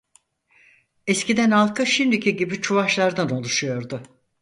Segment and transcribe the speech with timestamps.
[1.07, 4.03] Eskiden halkı şimdiki gibi Çuvaşlardan oluşuyordu.